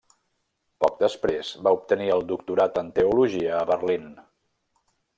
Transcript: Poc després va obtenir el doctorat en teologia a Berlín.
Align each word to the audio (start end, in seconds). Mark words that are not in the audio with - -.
Poc 0.83 0.95
després 1.03 1.51
va 1.69 1.75
obtenir 1.77 2.09
el 2.15 2.27
doctorat 2.33 2.83
en 2.85 2.91
teologia 2.99 3.55
a 3.59 3.71
Berlín. 3.75 4.13